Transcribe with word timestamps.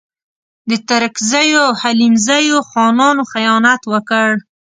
د 0.69 0.71
ترکزیو 0.89 1.61
او 1.67 1.71
حلیمزیو 1.81 2.59
خانانو 2.69 3.23
خیانت 3.31 3.81
وکړ. 3.93 4.29